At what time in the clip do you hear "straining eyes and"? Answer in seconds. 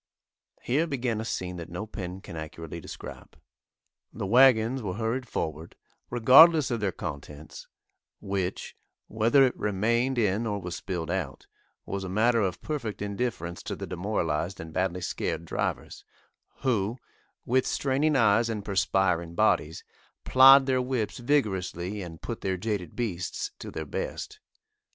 17.67-18.65